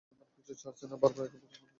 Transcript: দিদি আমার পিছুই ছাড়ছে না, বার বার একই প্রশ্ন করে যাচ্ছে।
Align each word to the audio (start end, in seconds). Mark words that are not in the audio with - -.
দিদি 0.07 0.13
আমার 0.17 0.29
পিছুই 0.35 0.55
ছাড়ছে 0.61 0.85
না, 0.89 0.95
বার 1.01 1.11
বার 1.15 1.23
একই 1.27 1.37
প্রশ্ন 1.41 1.45
করে 1.49 1.57
যাচ্ছে। 1.57 1.61